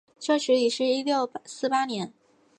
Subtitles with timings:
[0.19, 2.11] 这时已是一六四八年。